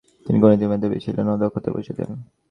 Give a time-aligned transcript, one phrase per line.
[0.25, 2.09] তিনি গণিতে অত্যন্ত মেধাবী ছিলেন ও দক্ষতার পরিচয় দেন।